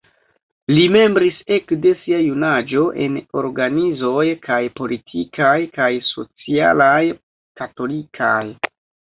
Li 0.75 0.85
membris 0.93 1.41
ekde 1.57 1.91
sia 2.05 2.21
junaĝo 2.27 2.81
en 3.05 3.19
organizoj 3.41 4.25
kaj 4.47 4.59
politikaj 4.81 5.53
kaj 5.79 5.91
socialaj 6.09 7.01
katolikaj. 7.63 8.45